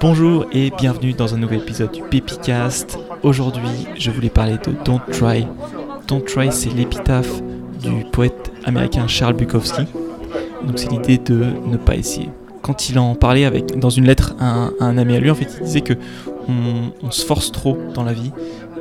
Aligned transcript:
Bonjour 0.00 0.46
et 0.52 0.70
bienvenue 0.70 1.12
dans 1.12 1.34
un 1.34 1.38
nouvel 1.38 1.60
épisode 1.60 1.92
du 1.92 2.02
Pépicast. 2.02 2.98
Aujourd'hui, 3.22 3.86
je 3.98 4.10
voulais 4.10 4.30
parler 4.30 4.56
de 4.64 4.72
Don't 4.84 5.00
Try. 5.10 5.46
Don't 6.08 6.24
Try, 6.24 6.50
c'est 6.50 6.70
l'épitaphe 6.70 7.42
du 7.82 8.04
poète 8.12 8.50
américain 8.64 9.06
Charles 9.06 9.34
Bukowski. 9.34 9.82
Donc 10.64 10.78
c'est 10.78 10.90
l'idée 10.90 11.18
de 11.18 11.44
ne 11.66 11.76
pas 11.76 11.96
essayer. 11.96 12.30
Quand 12.62 12.88
il 12.88 12.98
en 12.98 13.14
parlait 13.14 13.44
avec, 13.44 13.78
dans 13.78 13.90
une 13.90 14.06
lettre 14.06 14.34
à 14.40 14.70
un, 14.80 14.96
ami 14.96 15.16
à 15.16 15.20
lui, 15.20 15.30
en 15.30 15.34
fait, 15.34 15.48
il 15.58 15.64
disait 15.64 15.80
que 15.82 15.94
on 16.48 17.10
se 17.10 17.26
force 17.26 17.52
trop 17.52 17.76
dans 17.94 18.04
la 18.04 18.12
vie 18.12 18.32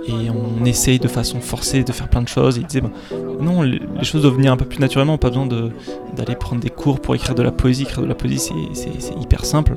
et 0.07 0.29
on 0.29 0.65
essaye 0.65 0.99
de 0.99 1.07
façon 1.07 1.39
forcée 1.41 1.83
de 1.83 1.91
faire 1.91 2.09
plein 2.09 2.21
de 2.21 2.27
choses. 2.27 2.57
Et 2.57 2.61
il 2.61 2.67
disait, 2.67 2.81
bah, 2.81 2.91
non, 3.39 3.61
les, 3.61 3.79
choses 4.03 4.23
doivent 4.23 4.35
venir 4.35 4.51
un 4.51 4.57
peu 4.57 4.65
plus 4.65 4.79
naturellement, 4.79 5.17
pas 5.17 5.29
besoin 5.29 5.47
d'aller 5.47 6.35
prendre 6.35 6.61
des 6.61 6.69
cours 6.69 6.99
pour 6.99 7.15
écrire 7.15 7.35
de 7.35 7.43
la 7.43 7.51
poésie. 7.51 7.83
Écrire 7.83 8.01
de 8.01 8.07
la 8.07 8.15
poésie, 8.15 8.51
c'est 8.73 9.21
hyper 9.21 9.45
simple. 9.45 9.75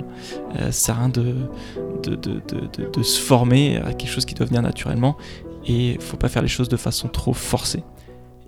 Euh, 0.58 0.66
ça 0.66 0.72
sert 0.72 0.96
à 0.96 0.98
rien 1.00 1.08
de, 1.10 3.02
se 3.02 3.20
former 3.20 3.76
à 3.78 3.92
quelque 3.92 4.10
chose 4.10 4.24
qui 4.24 4.34
doit 4.34 4.46
venir 4.46 4.62
naturellement. 4.62 5.16
Et 5.66 5.96
faut 6.00 6.16
pas 6.16 6.28
faire 6.28 6.42
les 6.42 6.48
choses 6.48 6.68
de 6.68 6.76
façon 6.76 7.08
trop 7.08 7.32
forcée. 7.32 7.82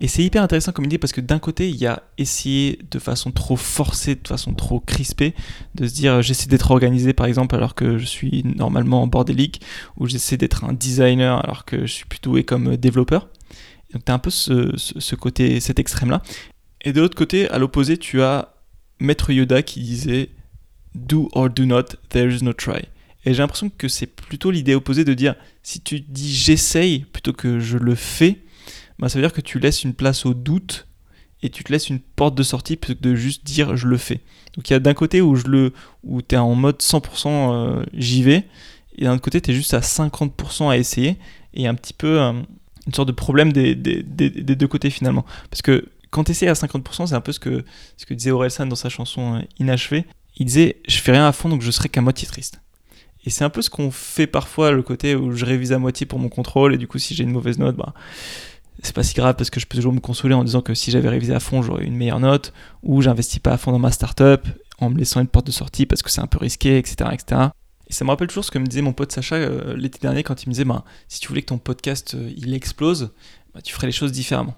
Et 0.01 0.09
c'est 0.09 0.23
hyper 0.23 0.43
intéressant 0.43 0.73
comme 0.73 0.85
idée 0.85 0.99
parce 0.99 1.13
que 1.13 1.23
d'un 1.23 1.39
côté, 1.39 1.71
il 1.71 1.77
y 1.77 1.87
a 1.87 2.03
essayer 2.19 2.79
de 2.91 2.99
façon 2.99 3.33
trop 3.33 3.57
forcée, 3.57 4.15
de 4.15 4.29
façon 4.29 4.53
trop 4.53 4.79
crispée, 4.79 5.35
de 5.75 5.87
se 5.87 5.95
dire 5.95 6.21
j'essaie 6.21 6.49
d'être 6.49 6.71
organisé 6.71 7.15
par 7.15 7.27
exemple 7.27 7.55
alors 7.55 7.75
que 7.75 7.97
je 7.97 8.05
suis 8.05 8.43
normalement 8.45 9.07
bordélique, 9.07 9.63
ou 9.97 10.07
j'essaie 10.07 10.37
d'être 10.37 10.65
un 10.65 10.75
designer 10.75 11.43
alors 11.43 11.65
que 11.65 11.87
je 11.87 11.93
suis 11.93 12.05
plutôt 12.05 12.37
comme 12.43 12.77
développeur. 12.77 13.29
Donc 13.93 14.05
tu 14.05 14.13
as 14.13 14.15
un 14.15 14.19
peu 14.19 14.31
ce, 14.31 15.15
côté, 15.15 15.61
cet 15.61 15.79
extrême-là. 15.79 16.23
Et 16.83 16.93
de 16.93 17.01
l'autre 17.01 17.17
côté, 17.17 17.49
à 17.49 17.59
l'opposé, 17.59 17.97
tu 17.97 18.23
as 18.23 18.55
Maître 19.01 19.33
Yoda 19.33 19.63
qui 19.63 19.81
disait 19.81 20.31
Do 20.95 21.29
or 21.33 21.49
do 21.51 21.65
not, 21.65 21.85
there 22.11 22.31
is 22.31 22.43
no 22.43 22.53
try. 22.53 22.83
Et 23.25 23.35
j'ai 23.35 23.43
l'impression 23.43 23.71
que 23.71 23.89
c'est 23.89 24.07
plutôt 24.07 24.51
l'idée 24.51 24.75
opposée 24.75 25.05
de 25.05 25.15
dire 25.15 25.35
si 25.63 25.81
tu 25.81 26.01
dis 26.01 26.33
j'essaye 26.33 27.01
plutôt 27.01 27.33
que 27.33 27.59
je 27.59 27.77
le 27.77 27.95
fais, 27.95 28.39
bah, 28.99 29.09
ça 29.09 29.19
veut 29.19 29.25
dire 29.25 29.33
que 29.33 29.41
tu 29.41 29.59
laisses 29.59 29.85
une 29.85 29.95
place 29.95 30.27
au 30.27 30.35
doute 30.35 30.87
et 31.43 31.51
tu 31.51 31.65
te 31.65 31.73
laisses 31.73 31.89
une 31.89 32.01
porte 32.01 32.35
de 32.35 32.43
sortie 32.43 32.77
plutôt 32.77 32.99
que 32.99 33.09
de 33.09 33.15
juste 33.15 33.45
dire 33.45 33.77
je 33.77 33.87
le 33.87 33.99
fais. 33.99 34.21
Donc 34.57 34.69
il 34.69 34.73
y 34.73 34.77
a 34.77 34.81
d'un 34.81 34.95
côté 34.95 35.21
où 35.21 35.37
je 35.37 35.47
le 35.47 35.73
où 36.03 36.23
tu 36.23 36.35
es 36.35 36.39
en 36.39 36.55
mode 36.55 36.79
100% 36.79 37.29
euh, 37.29 37.85
j'y 37.93 38.23
vais 38.23 38.45
et 38.97 39.05
d'un 39.05 39.15
autre 39.15 39.23
côté 39.23 39.41
tu 39.41 39.51
es 39.51 39.55
juste 39.55 39.75
à 39.75 39.81
50% 39.81 40.71
à 40.71 40.79
essayer 40.79 41.17
et 41.55 41.67
un 41.67 41.75
petit 41.75 41.93
peu 41.93 42.21
euh, 42.21 42.33
une 42.87 42.95
sorte 42.95 43.09
de 43.09 43.13
problème 43.13 43.53
des, 43.53 43.75
des, 43.75 44.03
des, 44.03 44.31
deux 44.31 44.69
côtés 44.69 44.91
finalement. 44.91 45.25
Parce 45.51 45.61
que 45.61 45.89
quand 46.11 46.25
tu 46.25 46.31
essaies 46.31 46.49
à 46.49 46.53
50%, 46.53 47.09
c'est 47.09 47.15
un 47.15 47.21
peu 47.21 47.33
ce 47.33 47.41
que, 47.41 47.65
ce 47.97 48.07
que 48.07 48.15
disait 48.15 48.31
Orelsan 48.31 48.67
dans 48.67 48.77
sa 48.77 48.89
chanson 48.89 49.37
euh, 49.37 49.41
Inachevé. 49.59 50.07
Il 50.37 50.47
disait 50.47 50.77
je 50.89 50.99
fais 50.99 51.13
rien 51.13 51.27
à 51.27 51.33
fond 51.33 51.49
donc 51.49 51.63
je 51.63 51.71
serai 51.71 51.89
qu'à 51.89 52.01
moitié 52.01 52.27
triste. 52.27 52.61
Et 53.27 53.31
c'est 53.31 53.43
un 53.43 53.51
peu 53.51 53.61
ce 53.61 53.69
qu'on 53.71 53.91
fait 53.91 54.29
parfois, 54.29 54.71
le 54.71 54.83
côté 54.83 55.17
où 55.17 55.33
je 55.33 55.45
révise 55.45 55.73
à 55.73 55.81
moitié 55.81 56.07
pour 56.07 56.21
mon 56.21 56.29
contrôle, 56.29 56.75
et 56.75 56.79
du 56.79 56.87
coup, 56.87 57.01
si 57.01 57.13
j'ai 57.13 57.25
une 57.25 57.33
mauvaise 57.33 57.59
note, 57.59 57.77
bah, 57.77 57.93
c'est 58.83 58.95
pas 58.95 59.03
si 59.03 59.15
grave 59.15 59.37
parce 59.37 59.51
que 59.51 59.61
je 59.61 59.67
peux 59.67 59.77
toujours 59.77 59.93
me 59.93 60.01
consoler 60.01 60.35
en 60.35 60.45
disant 60.45 60.61
que 60.61 60.75
si 60.75 60.91
j'avais 60.91 61.09
révisé 61.09 61.35
à 61.35 61.41
fond, 61.41 61.63
j'aurais 61.63 61.85
une 61.85 61.97
meilleure 61.97 62.21
note, 62.21 62.53
ou 62.83 63.03
j'investis 63.03 63.39
pas 63.39 63.53
à 63.53 63.57
fond 63.57 63.73
dans 63.73 63.79
ma 63.79 63.91
startup 63.91 64.47
en 64.79 64.91
me 64.91 64.99
laissant 64.99 65.21
une 65.21 65.29
porte 65.29 65.47
de 65.47 65.53
sortie 65.53 65.87
parce 65.87 66.03
que 66.03 66.11
c'est 66.11 66.21
un 66.21 66.27
peu 66.27 66.39
risqué, 66.39 66.79
etc., 66.79 67.11
etc. 67.13 67.41
Et 67.89 67.93
ça 67.93 68.05
me 68.05 68.11
rappelle 68.11 68.29
toujours 68.29 68.45
ce 68.45 68.51
que 68.51 68.59
me 68.59 68.67
disait 68.67 68.83
mon 68.83 68.93
pote 68.93 69.13
Sacha 69.13 69.37
euh, 69.37 69.77
l'été 69.77 69.99
dernier 70.01 70.23
quand 70.23 70.43
il 70.43 70.49
me 70.49 70.53
disait 70.53 70.65
bah, 70.65 70.85
si 71.09 71.21
tu 71.21 71.29
voulais 71.29 71.43
que 71.43 71.47
ton 71.47 71.59
podcast 71.59 72.15
euh, 72.15 72.31
il 72.37 72.53
explose, 72.53 73.11
bah, 73.55 73.63
tu 73.63 73.73
ferais 73.73 73.87
les 73.87 73.93
choses 73.93 74.13
différemment. 74.13 74.57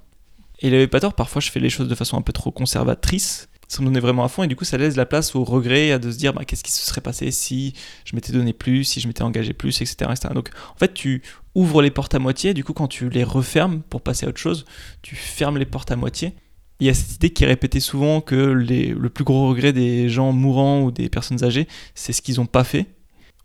Et 0.60 0.69
il 0.69 0.75
avait 0.75 0.88
pas 0.88 1.00
tort, 1.00 1.14
parfois 1.14 1.41
je 1.41 1.50
fais 1.50 1.60
les 1.60 1.70
choses 1.70 1.88
de 1.88 1.94
façon 1.94 2.16
un 2.16 2.22
peu 2.22 2.32
trop 2.32 2.50
conservatrice, 2.50 3.48
me 3.80 3.84
donner 3.84 4.00
vraiment 4.00 4.24
à 4.24 4.28
fond, 4.28 4.42
et 4.42 4.47
du 4.47 4.56
coup 4.56 4.64
ça 4.64 4.78
laisse 4.78 4.97
la 4.97 5.06
place 5.06 5.34
au 5.34 5.44
regret, 5.44 5.92
à 5.92 5.98
de 5.98 6.11
se 6.11 6.16
dire 6.16 6.33
bah, 6.33 6.44
qu'est-ce 6.44 6.64
qui 6.64 6.72
se 6.72 6.84
serait 6.84 7.00
passé 7.00 7.30
si 7.30 7.75
je 8.05 8.16
m'étais 8.16 8.33
donné 8.33 8.52
plus, 8.52 8.84
si 8.84 9.00
je 9.00 9.08
m'étais 9.08 9.22
engagé 9.22 9.52
plus, 9.52 9.80
etc.. 9.80 10.10
Donc 10.34 10.50
en 10.75 10.78
fait 10.78 10.94
tu 10.94 11.22
ouvres 11.55 11.83
les 11.83 11.91
portes 11.91 12.14
à 12.14 12.19
moitié, 12.19 12.55
du 12.55 12.64
coup 12.64 12.72
quand 12.72 12.88
tu 12.88 13.09
les 13.10 13.25
refermes 13.25 13.82
pour 13.82 14.00
passer 14.00 14.26
à 14.26 14.31
autre 14.31 14.38
chose, 14.38 14.65
tu 15.03 15.16
fermes 15.16 15.59
les 15.59 15.66
portes 15.66 15.91
à 15.91 15.97
moitié. 15.97 16.34
Il 16.81 16.87
y 16.87 16.91
a 16.91 16.94
cette 16.94 17.16
idée 17.16 17.31
qui 17.31 17.44
est 17.44 17.47
répétée 17.48 17.81
souvent 17.81 18.20
que 18.20 18.37
les, 18.37 18.88
le 18.88 19.10
plus 19.10 19.25
gros 19.25 19.48
regret 19.48 19.72
des 19.72 20.09
gens 20.09 20.32
mourants 20.32 20.82
ou 20.82 20.91
des 20.91 21.09
personnes 21.09 21.42
âgées, 21.44 21.66
c'est 21.94 22.12
ce 22.12 22.22
qu'ils 22.22 22.37
n'ont 22.37 22.47
pas 22.47 22.65
fait. 22.65 22.87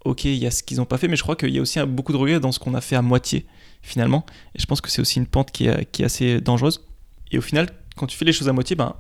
Ok, 0.06 0.26
il 0.26 0.36
y 0.36 0.46
a 0.46 0.52
ce 0.52 0.62
qu'ils 0.64 0.78
n'ont 0.78 0.86
pas 0.86 0.98
fait, 0.98 1.08
mais 1.08 1.16
je 1.16 1.24
crois 1.24 1.36
qu'il 1.36 1.50
y 1.50 1.58
a 1.58 1.62
aussi 1.62 1.80
beaucoup 1.88 2.12
de 2.12 2.18
regrets 2.18 2.40
dans 2.40 2.52
ce 2.52 2.60
qu'on 2.60 2.76
a 2.76 2.82
fait 2.82 2.96
à 2.96 3.02
moitié, 3.02 3.46
finalement. 3.82 4.26
Et 4.54 4.60
je 4.60 4.66
pense 4.66 4.82
que 4.82 4.90
c'est 4.92 5.02
aussi 5.02 5.18
une 5.18 5.26
pente 5.26 5.52
qui 5.52 5.66
est 5.66 6.04
assez 6.04 6.42
dangereuse. 6.42 6.86
Et 7.32 7.38
au 7.38 7.42
final, 7.42 7.70
quand 7.96 8.06
tu 8.06 8.18
fais 8.18 8.26
les 8.26 8.34
choses 8.34 8.50
à 8.50 8.54
moitié, 8.54 8.76
ben, 8.76 8.96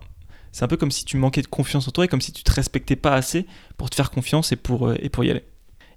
c'est 0.54 0.64
un 0.64 0.68
peu 0.68 0.78
comme 0.78 0.92
si 0.92 1.04
tu 1.04 1.18
manquais 1.18 1.42
de 1.42 1.48
confiance 1.48 1.88
en 1.88 1.92
toi 1.92 2.06
et 2.06 2.08
comme 2.08 2.22
si 2.22 2.32
tu 2.32 2.44
te 2.44 2.52
respectais 2.54 2.96
pas 2.96 3.14
assez 3.14 3.46
pour 3.76 3.90
te 3.90 3.96
faire 3.96 4.12
confiance 4.12 4.52
et 4.52 4.56
pour, 4.56 4.88
euh, 4.88 4.96
et 5.00 5.10
pour 5.10 5.26
y 5.26 5.32
aller. 5.32 5.44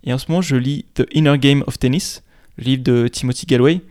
Et 0.02 0.12
en 0.12 0.18
ce 0.18 0.26
moment, 0.28 0.40
je 0.42 0.56
lis 0.56 0.86
The 0.94 1.04
Inner 1.12 1.38
Game 1.38 1.62
of 1.66 1.78
Tennis, 1.78 2.24
livre 2.56 2.82
de 2.82 3.06
Timothy 3.06 3.44
Galloway, 3.44 3.82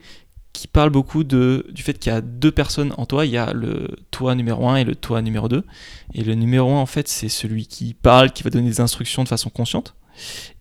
qui 0.54 0.68
parle 0.68 0.90
beaucoup 0.90 1.24
de, 1.24 1.68
du 1.70 1.84
fait 1.84 2.00
qu'il 2.00 2.12
y 2.12 2.16
a 2.16 2.22
deux 2.22 2.52
personnes 2.52 2.94
en 2.98 3.06
toi. 3.06 3.26
Il 3.26 3.32
y 3.32 3.38
a 3.38 3.54
le 3.54 3.90
toi 4.10 4.34
numéro 4.34 4.68
1 4.68 4.78
et 4.78 4.84
le 4.86 4.96
toi 4.96 5.22
numéro 5.22 5.48
2. 5.48 5.64
Et 6.16 6.24
le 6.24 6.34
numéro 6.34 6.74
1, 6.74 6.80
en 6.80 6.86
fait, 6.86 7.08
c'est 7.08 7.30
celui 7.30 7.68
qui 7.68 7.94
parle, 7.94 8.32
qui 8.32 8.42
va 8.42 8.50
donner 8.50 8.70
des 8.70 8.82
instructions 8.82 9.24
de 9.24 9.28
façon 9.28 9.50
consciente. 9.50 9.96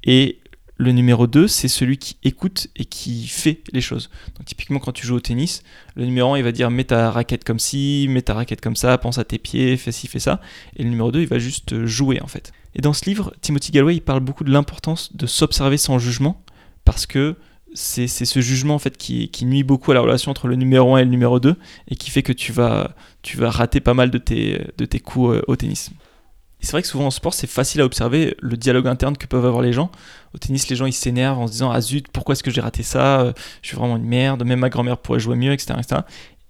Et 0.03 0.41
le 0.76 0.92
numéro 0.92 1.26
2, 1.26 1.46
c'est 1.46 1.68
celui 1.68 1.98
qui 1.98 2.16
écoute 2.24 2.68
et 2.76 2.84
qui 2.84 3.26
fait 3.26 3.62
les 3.72 3.80
choses. 3.80 4.10
Typiquement 4.44 4.80
quand 4.80 4.92
tu 4.92 5.06
joues 5.06 5.16
au 5.16 5.20
tennis, 5.20 5.62
le 5.94 6.04
numéro 6.04 6.34
1 6.34 6.38
il 6.38 6.44
va 6.44 6.52
dire 6.52 6.70
mets 6.70 6.84
ta 6.84 7.10
raquette 7.10 7.44
comme 7.44 7.60
ci, 7.60 8.06
mets 8.08 8.22
ta 8.22 8.34
raquette 8.34 8.60
comme 8.60 8.76
ça, 8.76 8.98
pense 8.98 9.18
à 9.18 9.24
tes 9.24 9.38
pieds, 9.38 9.76
fais 9.76 9.92
ci, 9.92 10.08
fais 10.08 10.18
ça. 10.18 10.40
Et 10.76 10.82
le 10.82 10.90
numéro 10.90 11.12
2 11.12 11.20
il 11.20 11.28
va 11.28 11.38
juste 11.38 11.84
jouer 11.84 12.20
en 12.20 12.26
fait. 12.26 12.52
Et 12.74 12.80
dans 12.80 12.92
ce 12.92 13.04
livre, 13.04 13.32
Timothy 13.40 13.70
Galloway 13.70 13.96
il 13.96 14.00
parle 14.00 14.20
beaucoup 14.20 14.44
de 14.44 14.50
l'importance 14.50 15.14
de 15.14 15.26
s'observer 15.26 15.76
sans 15.76 15.98
jugement 15.98 16.42
parce 16.84 17.06
que 17.06 17.36
c'est 17.74 18.06
ce 18.06 18.41
jugement 18.41 18.76
en 18.76 18.78
fait 18.78 18.96
qui, 18.96 19.30
nuit 19.42 19.64
beaucoup 19.64 19.91
à 19.91 19.94
la 19.94 20.00
relation 20.00 20.30
entre 20.30 20.46
le 20.48 20.56
numéro 20.56 20.94
1 20.94 21.00
et 21.00 21.04
le 21.04 21.10
numéro 21.10 21.41
2 21.41 21.56
et 21.88 21.96
qui 21.96 22.10
fait 22.10 22.22
que 22.22 22.32
tu 22.32 22.52
vas, 22.52 22.94
tu 23.22 23.36
vas 23.36 23.50
rater 23.50 23.80
pas 23.80 23.94
mal 23.94 24.10
de 24.10 24.18
tes, 24.18 24.64
de 24.78 24.84
tes 24.84 25.00
coups 25.00 25.36
euh, 25.36 25.42
au 25.48 25.56
tennis 25.56 25.91
c'est 26.64 26.72
vrai 26.72 26.82
que 26.82 26.88
souvent 26.88 27.06
en 27.06 27.10
sport, 27.10 27.34
c'est 27.34 27.47
facile 27.47 27.80
à 27.80 27.84
observer 27.84 28.36
le 28.41 28.56
dialogue 28.56 28.86
interne 28.86 29.16
que 29.16 29.26
peuvent 29.26 29.47
avoir 29.47 29.62
les 29.62 29.72
gens. 29.72 29.91
Au 30.34 30.38
tennis, 30.38 30.69
les 30.69 30.76
gens 30.76 30.86
ils 30.86 30.92
s'énervent 30.92 31.38
en 31.38 31.47
se 31.47 31.52
disant 31.52 31.70
Ah 31.70 31.80
zut, 31.80 32.08
pourquoi 32.08 32.32
est-ce 32.32 32.42
que 32.42 32.50
j'ai 32.50 32.60
raté 32.60 32.82
ça? 32.82 33.32
Je 33.62 33.69
suis 33.69 33.76
vraiment 33.76 33.97
une 33.97 34.04
merde, 34.04 34.44
même 34.44 34.60
ma 34.60 34.70
grand-mère 34.70 34.98
pourrait 34.98 35.20
jouer 35.20 35.36
mieux, 35.36 35.53
etc. 35.53 35.74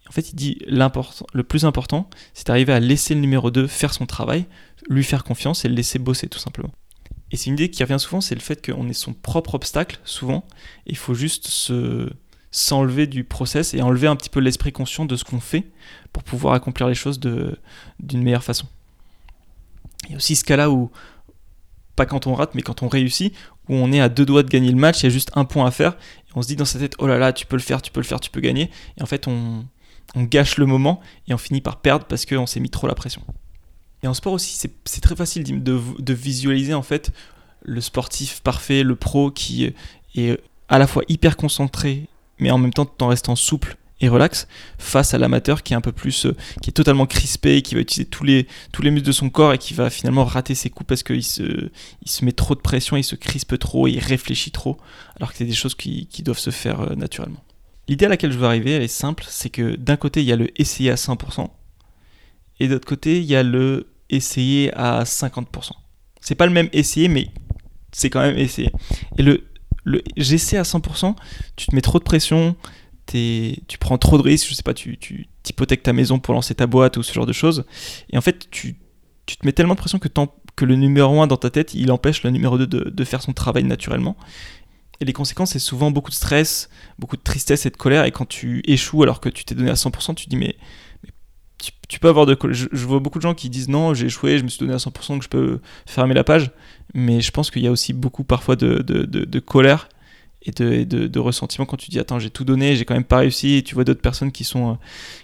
En 0.08 0.12
fait, 0.12 0.30
il 0.30 0.36
dit 0.36 0.58
le 0.66 1.42
plus 1.42 1.64
important, 1.64 2.08
c'est 2.34 2.46
d'arriver 2.46 2.72
à 2.72 2.80
laisser 2.80 3.14
le 3.14 3.20
numéro 3.20 3.50
2 3.50 3.66
faire 3.66 3.92
son 3.92 4.06
travail, 4.06 4.46
lui 4.88 5.02
faire 5.02 5.24
confiance 5.24 5.64
et 5.64 5.68
le 5.68 5.74
laisser 5.74 5.98
bosser 5.98 6.28
tout 6.28 6.38
simplement. 6.38 6.70
Et 7.30 7.36
c'est 7.36 7.46
une 7.46 7.54
idée 7.54 7.70
qui 7.70 7.82
revient 7.82 7.98
souvent, 7.98 8.20
c'est 8.20 8.34
le 8.34 8.40
fait 8.40 8.64
qu'on 8.64 8.88
est 8.88 8.92
son 8.92 9.12
propre 9.12 9.54
obstacle, 9.54 9.98
souvent. 10.04 10.44
Il 10.86 10.96
faut 10.96 11.14
juste 11.14 11.48
se 11.48 12.10
s'enlever 12.52 13.08
du 13.08 13.24
process 13.24 13.74
et 13.74 13.82
enlever 13.82 14.06
un 14.06 14.14
petit 14.14 14.30
peu 14.30 14.38
l'esprit 14.38 14.70
conscient 14.70 15.06
de 15.06 15.16
ce 15.16 15.24
qu'on 15.24 15.40
fait 15.40 15.64
pour 16.12 16.22
pouvoir 16.22 16.54
accomplir 16.54 16.86
les 16.86 16.94
choses 16.94 17.18
d'une 17.18 18.22
meilleure 18.22 18.44
façon. 18.44 18.68
Il 20.06 20.12
y 20.12 20.14
a 20.14 20.16
aussi 20.16 20.36
ce 20.36 20.44
cas-là 20.44 20.70
où, 20.70 20.90
pas 21.96 22.06
quand 22.06 22.26
on 22.26 22.34
rate, 22.34 22.54
mais 22.54 22.62
quand 22.62 22.82
on 22.82 22.88
réussit, 22.88 23.34
où 23.68 23.74
on 23.74 23.92
est 23.92 24.00
à 24.00 24.08
deux 24.08 24.26
doigts 24.26 24.42
de 24.42 24.48
gagner 24.48 24.70
le 24.70 24.76
match, 24.76 25.00
il 25.00 25.04
y 25.04 25.06
a 25.06 25.10
juste 25.10 25.30
un 25.34 25.44
point 25.44 25.66
à 25.66 25.70
faire, 25.70 25.92
et 25.92 26.30
on 26.34 26.42
se 26.42 26.48
dit 26.48 26.56
dans 26.56 26.64
sa 26.64 26.78
tête, 26.78 26.94
oh 26.98 27.06
là 27.06 27.18
là, 27.18 27.32
tu 27.32 27.46
peux 27.46 27.56
le 27.56 27.62
faire, 27.62 27.82
tu 27.82 27.90
peux 27.90 28.00
le 28.00 28.06
faire, 28.06 28.20
tu 28.20 28.30
peux 28.30 28.40
gagner, 28.40 28.70
et 28.98 29.02
en 29.02 29.06
fait 29.06 29.26
on, 29.28 29.64
gâche 30.16 30.58
le 30.58 30.66
moment, 30.66 31.00
et 31.26 31.34
on 31.34 31.38
finit 31.38 31.60
par 31.60 31.80
perdre 31.80 32.04
parce 32.06 32.24
qu'on 32.24 32.46
s'est 32.46 32.60
mis 32.60 32.70
trop 32.70 32.86
la 32.86 32.94
pression. 32.94 33.22
Et 34.02 34.06
en 34.06 34.14
sport 34.14 34.34
aussi, 34.34 34.68
c'est 34.84 35.00
très 35.00 35.16
facile 35.16 35.62
de, 35.62 36.12
visualiser 36.12 36.74
en 36.74 36.82
fait 36.82 37.10
le 37.62 37.80
sportif 37.80 38.40
parfait, 38.42 38.82
le 38.82 38.94
pro 38.96 39.30
qui 39.30 39.72
est 40.14 40.40
à 40.68 40.78
la 40.78 40.86
fois 40.86 41.02
hyper 41.08 41.36
concentré, 41.36 42.08
mais 42.38 42.50
en 42.50 42.58
même 42.58 42.72
temps 42.72 42.84
tout 42.84 43.02
en 43.02 43.08
restant 43.08 43.34
souple 43.34 43.76
et 44.00 44.08
relax 44.08 44.48
face 44.78 45.14
à 45.14 45.18
l'amateur 45.18 45.62
qui 45.62 45.72
est 45.72 45.76
un 45.76 45.80
peu 45.80 45.92
plus 45.92 46.26
euh, 46.26 46.36
qui 46.60 46.70
est 46.70 46.72
totalement 46.72 47.06
crispé 47.06 47.62
qui 47.62 47.74
va 47.74 47.80
utiliser 47.80 48.08
tous 48.08 48.24
les 48.24 48.48
tous 48.72 48.82
les 48.82 48.90
muscles 48.90 49.06
de 49.06 49.12
son 49.12 49.30
corps 49.30 49.52
et 49.52 49.58
qui 49.58 49.72
va 49.72 49.88
finalement 49.88 50.24
rater 50.24 50.54
ses 50.54 50.68
coups 50.70 50.88
parce 50.88 51.02
qu'il 51.02 51.22
se 51.22 51.70
il 52.02 52.10
se 52.10 52.24
met 52.24 52.32
trop 52.32 52.54
de 52.54 52.60
pression 52.60 52.96
il 52.96 53.04
se 53.04 53.14
crispe 53.14 53.58
trop 53.58 53.86
il 53.86 53.98
réfléchit 54.00 54.50
trop 54.50 54.78
alors 55.16 55.30
que 55.30 55.38
c'est 55.38 55.44
des 55.44 55.52
choses 55.52 55.74
qui, 55.74 56.06
qui 56.06 56.22
doivent 56.22 56.38
se 56.38 56.50
faire 56.50 56.80
euh, 56.80 56.94
naturellement. 56.96 57.42
L'idée 57.86 58.06
à 58.06 58.08
laquelle 58.08 58.32
je 58.32 58.38
veux 58.38 58.46
arriver 58.46 58.72
elle 58.72 58.82
est 58.82 58.88
simple 58.88 59.24
c'est 59.28 59.50
que 59.50 59.76
d'un 59.76 59.96
côté 59.96 60.20
il 60.22 60.26
y 60.26 60.32
a 60.32 60.36
le 60.36 60.48
essayer 60.60 60.90
à 60.90 60.96
100% 60.96 61.48
et 62.60 62.68
d'autre 62.68 62.86
côté 62.86 63.18
il 63.18 63.26
y 63.26 63.36
a 63.36 63.42
le 63.42 63.88
essayer 64.10 64.72
à 64.74 65.04
50% 65.04 65.70
c'est 66.20 66.34
pas 66.34 66.46
le 66.46 66.52
même 66.52 66.68
essayer 66.72 67.08
mais 67.08 67.28
c'est 67.92 68.10
quand 68.10 68.20
même 68.20 68.36
essayer. 68.36 68.72
Et 69.18 69.22
le 69.22 69.44
le 69.84 70.02
j'essaie 70.16 70.56
à 70.56 70.62
100% 70.62 71.14
tu 71.56 71.66
te 71.66 71.74
mets 71.74 71.82
trop 71.82 71.98
de 71.98 72.04
pression 72.04 72.56
tu 73.06 73.78
prends 73.78 73.98
trop 73.98 74.18
de 74.18 74.22
risques, 74.22 74.48
je 74.48 74.54
sais 74.54 74.62
pas, 74.62 74.74
tu, 74.74 74.98
tu 74.98 75.28
hypothèques 75.48 75.82
ta 75.82 75.92
maison 75.92 76.18
pour 76.18 76.34
lancer 76.34 76.54
ta 76.54 76.66
boîte 76.66 76.96
ou 76.96 77.02
ce 77.02 77.12
genre 77.12 77.26
de 77.26 77.32
choses. 77.32 77.64
Et 78.10 78.18
en 78.18 78.20
fait, 78.20 78.50
tu, 78.50 78.76
tu 79.26 79.36
te 79.36 79.46
mets 79.46 79.52
tellement 79.52 79.74
de 79.74 79.78
pression 79.78 79.98
que, 79.98 80.08
que 80.56 80.64
le 80.64 80.76
numéro 80.76 81.20
1 81.20 81.26
dans 81.26 81.36
ta 81.36 81.50
tête, 81.50 81.74
il 81.74 81.92
empêche 81.92 82.22
le 82.22 82.30
numéro 82.30 82.58
2 82.58 82.66
de, 82.66 82.90
de 82.90 83.04
faire 83.04 83.22
son 83.22 83.32
travail 83.32 83.64
naturellement. 83.64 84.16
Et 85.00 85.04
les 85.04 85.12
conséquences, 85.12 85.52
c'est 85.52 85.58
souvent 85.58 85.90
beaucoup 85.90 86.10
de 86.10 86.14
stress, 86.14 86.68
beaucoup 86.98 87.16
de 87.16 87.22
tristesse 87.22 87.66
et 87.66 87.70
de 87.70 87.76
colère. 87.76 88.04
Et 88.04 88.12
quand 88.12 88.26
tu 88.26 88.62
échoues 88.64 89.02
alors 89.02 89.20
que 89.20 89.28
tu 89.28 89.44
t'es 89.44 89.54
donné 89.54 89.70
à 89.70 89.74
100%, 89.74 90.14
tu 90.14 90.28
dis 90.28 90.36
mais, 90.36 90.56
tu, 91.88 91.98
peux 91.98 92.08
avoir 92.08 92.26
de 92.26 92.36
je, 92.50 92.66
je, 92.72 92.86
vois 92.86 93.00
beaucoup 93.00 93.18
de 93.18 93.22
gens 93.22 93.34
qui 93.34 93.48
disent 93.48 93.68
non, 93.68 93.94
j'ai 93.94 94.06
échoué, 94.06 94.38
je 94.38 94.44
me 94.44 94.48
suis 94.48 94.58
donné 94.58 94.74
à 94.74 94.78
100%, 94.78 95.18
que 95.18 95.24
je 95.24 95.28
peux 95.28 95.60
fermer 95.86 96.14
la 96.14 96.24
page. 96.24 96.50
mais 96.94 97.20
je 97.20 97.30
pense 97.30 97.50
qu'il 97.50 97.62
y 97.62 97.66
a 97.66 97.70
aussi 97.70 97.92
beaucoup 97.92 98.24
parfois 98.24 98.56
de, 98.56 98.82
de, 98.82 99.38
colère 99.40 99.88
et 100.44 100.52
de, 100.52 101.06
de, 101.06 101.18
ressentiment 101.18 101.64
quand 101.64 101.76
tu 101.76 101.90
dis 101.90 101.98
attends 101.98 102.18
j'ai 102.18 102.30
tout 102.30 102.44
donné 102.44 102.76
j'ai 102.76 102.84
quand 102.84 102.94
même 102.94 103.04
pas 103.04 103.18
réussi 103.18 103.54
et 103.54 103.62
tu 103.62 103.74
vois 103.74 103.84
d'autres 103.84 104.02
personnes 104.02 104.30
qui 104.30 104.44
sont 104.44 104.72
euh, 104.72 104.74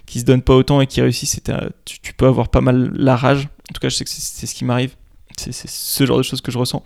qui 0.05 0.19
se 0.19 0.25
donnent 0.25 0.41
pas 0.41 0.55
autant 0.55 0.81
et 0.81 0.87
qui 0.87 0.99
réussissent 1.01 1.39
tu, 1.85 1.99
tu, 1.99 2.13
peux 2.13 2.25
avoir 2.25 2.49
pas 2.49 2.61
mal 2.61 2.91
la 2.95 3.15
rage. 3.15 3.45
En 3.69 3.73
tout 3.73 3.79
cas 3.79 3.89
je 3.89 3.95
sais 3.95 4.03
que 4.03 4.09
c'est 4.09 4.47
ce 4.47 4.55
qui 4.55 4.65
m'arrive. 4.65 4.95
C'est 5.37 5.53
ce 5.53 6.05
genre 6.05 6.17
de 6.17 6.23
choses 6.23 6.41
que 6.41 6.51
je 6.51 6.57
ressens. 6.57 6.83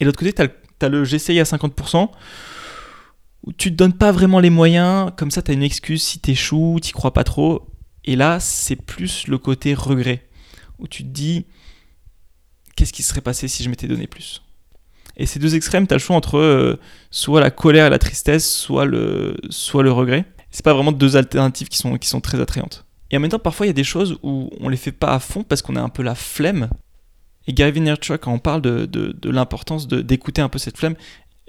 Et 0.00 0.04
l'autre 0.04 0.18
côté 0.18 0.32
tu 0.32 0.42
as, 0.42 0.88
le 0.88 1.04
j'essaye 1.04 1.40
à 1.40 1.44
50% 1.44 2.08
où 3.44 3.52
tu 3.52 3.70
te 3.70 3.76
donnes 3.76 3.92
pas 3.92 4.12
vraiment 4.12 4.40
les 4.40 4.50
moyens 4.50 5.12
comme 5.16 5.30
ça 5.30 5.42
tu 5.42 5.50
as 5.50 5.54
une 5.54 5.62
excuse 5.62 6.02
si 6.02 6.20
t'échoues 6.20 6.78
t'y 6.80 6.92
crois 6.92 7.12
pas 7.12 7.24
trop. 7.24 7.66
Et 8.04 8.14
là 8.14 8.38
c'est 8.38 8.76
plus 8.76 9.26
le 9.26 9.38
côté 9.38 9.74
regret 9.74 10.28
où 10.78 10.86
tu 10.86 11.02
te 11.02 11.08
dis 11.08 11.46
qu'est-ce 12.76 12.92
qui 12.92 13.02
serait 13.02 13.20
passé 13.20 13.48
si 13.48 13.64
je 13.64 13.70
m'étais 13.70 13.88
donné 13.88 14.06
plus? 14.06 14.40
Et 15.18 15.26
ces 15.26 15.38
deux 15.40 15.56
extrêmes, 15.56 15.86
tu 15.86 15.94
as 15.94 15.96
le 15.96 16.00
choix 16.00 16.16
entre 16.16 16.38
euh, 16.38 16.78
soit 17.10 17.40
la 17.40 17.50
colère 17.50 17.86
et 17.86 17.90
la 17.90 17.98
tristesse, 17.98 18.48
soit 18.48 18.84
le, 18.84 19.36
soit 19.50 19.82
le 19.82 19.90
regret. 19.90 20.24
C'est 20.50 20.64
pas 20.64 20.72
vraiment 20.72 20.92
deux 20.92 21.16
alternatives 21.16 21.68
qui 21.68 21.76
sont, 21.76 21.98
qui 21.98 22.08
sont 22.08 22.20
très 22.20 22.40
attrayantes. 22.40 22.86
Et 23.10 23.16
en 23.16 23.20
même 23.20 23.30
temps, 23.30 23.38
parfois, 23.38 23.66
il 23.66 23.68
y 23.68 23.70
a 23.70 23.74
des 23.74 23.84
choses 23.84 24.18
où 24.22 24.50
on 24.60 24.68
les 24.68 24.76
fait 24.76 24.92
pas 24.92 25.14
à 25.14 25.18
fond 25.18 25.42
parce 25.42 25.60
qu'on 25.60 25.76
a 25.76 25.80
un 25.82 25.88
peu 25.88 26.02
la 26.02 26.14
flemme. 26.14 26.70
Et 27.46 27.52
Gary 27.52 27.72
Vaynerchuk, 27.72 28.20
quand 28.20 28.32
on 28.32 28.38
parle 28.38 28.62
de, 28.62 28.86
de, 28.86 29.12
de 29.12 29.30
l'importance 29.30 29.88
d'écouter 29.88 30.40
un 30.40 30.48
peu 30.48 30.58
cette 30.58 30.76
flemme, 30.76 30.94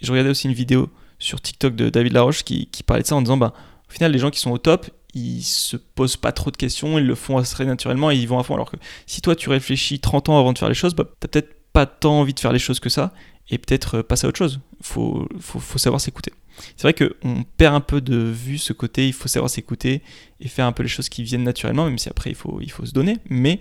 je 0.02 0.12
regardais 0.12 0.32
aussi 0.32 0.48
une 0.48 0.54
vidéo 0.54 0.90
sur 1.20 1.42
TikTok 1.42 1.76
de 1.76 1.90
David 1.90 2.14
Laroche 2.14 2.44
qui, 2.44 2.68
qui 2.68 2.84
parlait 2.84 3.04
de 3.04 3.08
ça 3.08 3.16
en 3.16 3.22
disant, 3.22 3.38
bah, 3.38 3.54
au 3.88 3.92
final, 3.92 4.12
les 4.12 4.20
gens 4.20 4.30
qui 4.32 4.40
sont 4.40 4.52
au 4.52 4.58
top, 4.58 4.90
ils 5.14 5.44
se 5.44 5.78
posent 5.78 6.18
pas 6.18 6.32
trop 6.32 6.52
de 6.52 6.58
questions, 6.58 6.98
ils 6.98 7.06
le 7.06 7.16
font 7.16 7.38
assez 7.38 7.66
naturellement 7.66 8.10
et 8.12 8.16
ils 8.16 8.28
vont 8.28 8.40
à 8.40 8.44
fond. 8.44 8.56
Alors 8.56 8.72
que 8.72 8.78
si 9.06 9.22
toi 9.22 9.36
tu 9.36 9.50
réfléchis 9.50 10.00
30 10.00 10.30
ans 10.30 10.40
avant 10.40 10.54
de 10.54 10.58
faire 10.58 10.70
les 10.70 10.76
choses, 10.76 10.96
bah, 10.96 11.06
t'as 11.20 11.28
peut-être 11.28 11.56
pas 11.74 11.86
tant 11.86 12.22
envie 12.22 12.34
de 12.34 12.40
faire 12.40 12.54
les 12.54 12.60
choses 12.60 12.80
que 12.80 12.90
ça 12.90 13.12
et 13.50 13.58
peut-être 13.58 14.00
euh, 14.00 14.04
passer 14.04 14.26
à 14.26 14.30
autre 14.30 14.38
chose. 14.38 14.60
Faut, 14.82 15.28
faut, 15.40 15.78
savoir 15.78 16.00
s'écouter. 16.00 16.32
C'est 16.76 16.84
vrai 16.84 16.94
qu'on 16.94 17.44
perd 17.58 17.76
un 17.76 17.82
peu 17.82 18.02
de 18.02 18.18
vue 18.18 18.58
ce 18.58 18.74
côté, 18.74 19.08
il 19.08 19.14
faut 19.14 19.28
savoir 19.28 19.50
s'écouter 19.50 20.02
et 20.40 20.48
faire 20.48 20.66
un 20.66 20.72
peu 20.72 20.84
les 20.84 20.90
choses 20.90 21.10
qui 21.10 21.24
viennent 21.24 21.44
naturellement, 21.44 21.86
même 21.86 21.98
si 21.98 22.10
après 22.10 22.32
il 22.32 22.36
faut, 22.36 22.62
se 22.62 22.92
donner. 22.92 23.18
Mais 23.30 23.60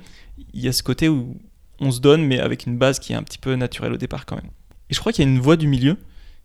il 0.53 0.61
y 0.61 0.69
a 0.69 0.73
ce 0.73 0.83
côté 0.83 1.09
où 1.09 1.37
on 1.81 1.91
se 1.91 2.01
donne, 2.01 2.25
mais 2.25 2.41
avec 2.41 2.67
une 2.67 2.77
base 2.77 2.99
qui 2.99 3.13
est 3.13 3.17
un 3.17 3.23
petit 3.23 3.39
peu 3.39 3.55
naturelle 3.55 3.93
au 3.93 3.97
départ 3.97 4.27
quand 4.27 4.37
même. 4.37 4.51
Et 4.91 4.95
je 4.95 5.01
crois 5.01 5.13
qu'il 5.13 5.25
y 5.25 5.29
a 5.29 5.31
une 5.31 5.39
voie 5.39 5.57
du 5.57 5.69
milieu 5.69 5.97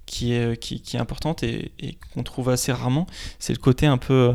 qui 0.06 0.34
est, 0.34 0.72
est 0.72 0.98
importante 0.98 1.44
et, 1.44 1.72
qu'on 2.14 2.24
trouve 2.24 2.50
assez 2.50 2.72
rarement. 2.72 3.08
C'est 3.40 3.54
le 3.54 3.60
côté 3.60 3.86
un 3.88 3.98
peu 3.98 4.14
euh, 4.14 4.34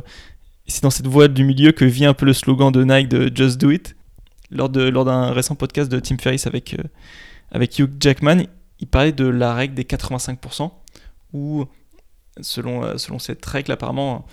c'est 0.68 0.82
dans 0.82 0.90
cette 0.90 1.06
voie 1.06 1.28
du 1.28 1.44
milieu 1.44 1.72
que 1.72 1.84
vient 1.84 2.10
un 2.10 2.14
peu 2.14 2.26
le 2.26 2.32
slogan 2.32 2.70
de 2.70 2.84
Nike 2.84 3.08
de 3.08 3.34
Just 3.34 3.58
Do 3.58 3.70
It. 3.70 3.96
Lors, 4.50 4.70
d'un 4.70 5.32
récent 5.32 5.56
podcast 5.56 5.90
de 5.90 6.00
Tim 6.00 6.16
Ferriss 6.16 6.46
euh, 6.46 6.82
avec 7.50 7.78
Hugh 7.78 7.90
Jackman, 8.00 8.44
il 8.80 8.86
parlait 8.86 9.12
de 9.12 9.26
la 9.26 9.54
règle 9.54 9.74
des 9.74 9.84
85%, 9.84 10.70
où, 11.32 11.66
selon, 12.40 12.84
euh, 12.84 12.96
selon 12.96 13.18
cette 13.18 13.44
règle, 13.44 13.72
apparemment, 13.72 14.26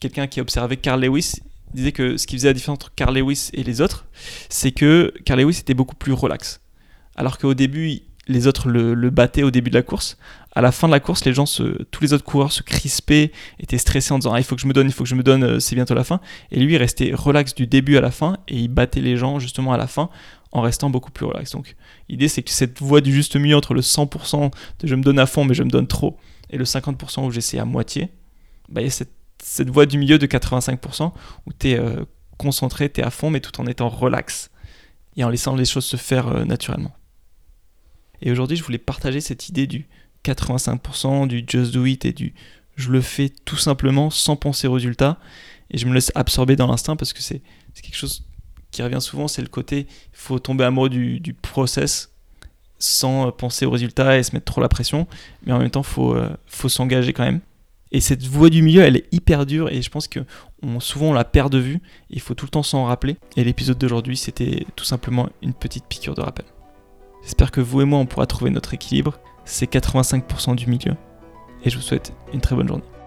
quelqu'un 0.00 0.26
qui 0.26 0.40
a 0.40 0.42
observé 0.42 0.76
Carl 0.76 1.00
Lewis 1.04 1.36
disait 1.74 1.92
que 1.92 2.16
ce 2.16 2.26
qui 2.26 2.36
faisait 2.36 2.48
la 2.48 2.54
différence 2.54 2.76
entre 2.76 2.94
Carl 2.94 3.16
Lewis 3.16 3.50
et 3.52 3.62
les 3.62 3.80
autres, 3.80 4.06
c'est 4.48 4.72
que 4.72 5.12
Carl 5.24 5.40
Lewis 5.40 5.58
était 5.60 5.74
beaucoup 5.74 5.94
plus 5.94 6.12
relax. 6.12 6.60
Alors 7.14 7.38
qu'au 7.38 7.54
début, 7.54 8.00
les 8.26 8.46
autres 8.46 8.68
le, 8.68 9.10
battaient 9.10 9.42
au 9.42 9.50
début 9.50 9.70
de 9.70 9.76
la 9.76 9.82
course. 9.82 10.16
À 10.52 10.60
la 10.60 10.72
fin 10.72 10.88
de 10.88 10.92
la 10.92 11.00
course, 11.00 11.24
les 11.24 11.32
gens 11.32 11.44
tous 11.44 12.02
les 12.02 12.12
autres 12.12 12.24
coureurs 12.24 12.52
se 12.52 12.62
crispaient, 12.62 13.30
étaient 13.58 13.78
stressés 13.78 14.12
en 14.12 14.18
disant 14.18 14.32
ah, 14.32 14.40
il 14.40 14.44
faut 14.44 14.56
que 14.56 14.62
je 14.62 14.66
me 14.66 14.72
donne, 14.72 14.86
il 14.86 14.92
faut 14.92 15.04
que 15.04 15.10
je 15.10 15.14
me 15.14 15.22
donne, 15.22 15.44
euh, 15.44 15.60
c'est 15.60 15.74
bientôt 15.74 15.94
la 15.94 16.04
fin. 16.04 16.20
Et 16.50 16.60
lui, 16.60 16.74
il 16.74 16.76
restait 16.76 17.12
relax 17.14 17.54
du 17.54 17.66
début 17.66 17.96
à 17.96 18.00
la 18.00 18.10
fin 18.10 18.36
et 18.48 18.56
il 18.56 18.68
battait 18.68 19.00
les 19.00 19.16
gens 19.16 19.38
justement 19.38 19.72
à 19.72 19.76
la 19.76 19.86
fin 19.86 20.10
en 20.52 20.60
restant 20.60 20.90
beaucoup 20.90 21.10
plus 21.10 21.26
relax. 21.26 21.52
Donc 21.52 21.76
l'idée 22.08 22.28
c'est 22.28 22.42
que 22.42 22.50
cette 22.50 22.80
voie 22.80 23.00
du 23.00 23.12
juste 23.12 23.36
milieu 23.36 23.56
entre 23.56 23.74
le 23.74 23.80
100% 23.80 24.50
de 24.80 24.86
je 24.86 24.94
me 24.94 25.02
donne 25.02 25.18
à 25.18 25.26
fond 25.26 25.44
mais 25.44 25.54
je 25.54 25.62
me 25.62 25.70
donne 25.70 25.86
trop 25.86 26.16
et 26.50 26.56
le 26.56 26.64
50% 26.64 27.26
où 27.26 27.30
j'essaie 27.30 27.58
à 27.58 27.64
moitié, 27.64 28.10
bah, 28.68 28.80
il 28.80 28.84
y 28.84 28.88
a 28.88 29.04
cette, 29.38 29.70
voie 29.70 29.86
du 29.86 29.98
milieu 29.98 30.18
de 30.18 30.26
85% 30.26 31.12
où 31.46 31.52
tu 31.52 31.70
es 31.70 31.78
euh, 31.78 32.04
concentré, 32.38 32.90
tu 32.90 33.00
es 33.00 33.04
à 33.04 33.10
fond 33.10 33.30
mais 33.30 33.40
tout 33.40 33.60
en 33.60 33.66
étant 33.66 33.88
relax 33.88 34.50
et 35.16 35.24
en 35.24 35.28
laissant 35.28 35.54
les 35.54 35.64
choses 35.64 35.84
se 35.84 35.96
faire 35.96 36.28
euh, 36.28 36.44
naturellement. 36.44 36.92
Et 38.22 38.30
aujourd'hui, 38.30 38.56
je 38.56 38.62
voulais 38.62 38.78
partager 38.78 39.20
cette 39.20 39.48
idée 39.48 39.66
du 39.66 39.88
85%, 40.24 41.26
du 41.26 41.44
just 41.46 41.72
do 41.72 41.86
it 41.86 42.04
et 42.04 42.12
du 42.12 42.34
je 42.76 42.90
le 42.90 43.00
fais 43.00 43.30
tout 43.44 43.56
simplement 43.56 44.10
sans 44.10 44.36
penser 44.36 44.66
aux 44.66 44.72
résultats 44.72 45.18
et 45.70 45.78
je 45.78 45.86
me 45.86 45.94
laisse 45.94 46.10
absorber 46.14 46.56
dans 46.56 46.66
l'instinct 46.66 46.96
parce 46.96 47.12
que 47.12 47.20
c'est 47.20 47.42
quelque 47.74 47.96
chose 47.96 48.24
qui 48.70 48.82
revient 48.82 49.00
souvent, 49.00 49.28
c'est 49.28 49.42
le 49.42 49.48
côté 49.48 49.86
il 49.88 50.18
faut 50.18 50.38
tomber 50.38 50.64
amoureux 50.64 50.88
du, 50.88 51.34
process 51.40 52.12
sans 52.78 53.28
euh, 53.28 53.30
penser 53.30 53.66
aux 53.66 53.70
résultats 53.70 54.18
et 54.18 54.22
se 54.22 54.34
mettre 54.34 54.46
trop 54.46 54.60
la 54.60 54.68
pression, 54.68 55.06
mais 55.44 55.52
en 55.52 55.58
même 55.58 55.70
temps, 55.70 55.82
il 55.82 55.86
faut, 55.86 56.14
euh, 56.14 56.30
faut 56.46 56.68
s'engager 56.68 57.12
quand 57.12 57.24
même. 57.24 57.40
Et 57.92 58.00
cette 58.00 58.22
voie 58.22 58.50
du 58.50 58.62
milieu, 58.62 58.82
elle 58.82 58.96
est 58.96 59.12
hyper 59.12 59.46
dure 59.46 59.68
et 59.68 59.82
je 59.82 59.90
pense 59.90 60.06
que 60.06 60.20
on, 60.62 60.78
souvent 60.78 61.06
on 61.06 61.12
la 61.12 61.24
perd 61.24 61.52
de 61.52 61.58
vue. 61.58 61.80
Il 62.08 62.20
faut 62.20 62.34
tout 62.34 62.46
le 62.46 62.50
temps 62.50 62.62
s'en 62.62 62.84
rappeler. 62.84 63.16
Et 63.36 63.42
l'épisode 63.42 63.78
d'aujourd'hui, 63.78 64.16
c'était 64.16 64.64
tout 64.76 64.84
simplement 64.84 65.28
une 65.42 65.54
petite 65.54 65.86
piqûre 65.86 66.14
de 66.14 66.20
rappel. 66.20 66.46
J'espère 67.22 67.50
que 67.50 67.60
vous 67.60 67.80
et 67.80 67.84
moi, 67.84 67.98
on 67.98 68.06
pourra 68.06 68.26
trouver 68.26 68.50
notre 68.50 68.74
équilibre. 68.74 69.18
C'est 69.44 69.70
85% 69.70 70.54
du 70.54 70.68
milieu. 70.68 70.94
Et 71.64 71.70
je 71.70 71.76
vous 71.76 71.82
souhaite 71.82 72.12
une 72.32 72.40
très 72.40 72.54
bonne 72.54 72.68
journée. 72.68 72.99